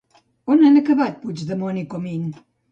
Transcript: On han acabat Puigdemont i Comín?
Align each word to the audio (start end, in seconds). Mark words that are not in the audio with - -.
On 0.55 0.63
han 0.69 0.79
acabat 0.81 1.21
Puigdemont 1.27 1.81
i 1.85 1.87
Comín? 1.95 2.29